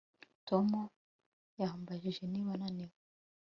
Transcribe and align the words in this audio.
Tom 0.47 0.69
yambajije 1.61 2.21
niba 2.31 2.51
naniwe 2.59 2.95